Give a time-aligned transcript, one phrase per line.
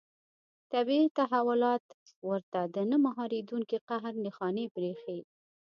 [0.71, 1.85] طبیعي تحولات
[2.29, 5.19] ورته د نه مهارېدونکي قهر نښانې برېښي.